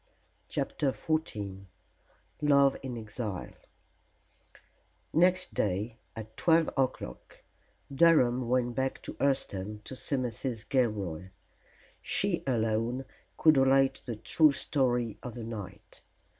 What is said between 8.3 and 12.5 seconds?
went back to Hurseton to see Mrs. Gilroy. She